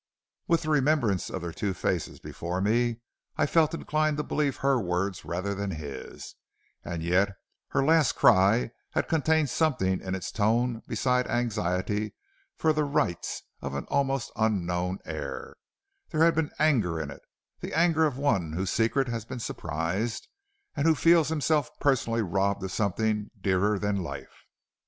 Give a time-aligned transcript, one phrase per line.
[0.47, 3.01] With the remembrance of their two faces before me,
[3.37, 6.33] I felt inclined to believe her words rather than his,
[6.83, 7.35] and yet
[7.67, 12.15] her last cry had contained something in its tone beside anxiety
[12.55, 15.55] for the rights of an almost unknown heir;
[16.09, 17.21] there had been anger in it,
[17.59, 20.27] the anger of one whose secret has been surprised
[20.75, 24.45] and who feels himself personally robbed of something dearer than life.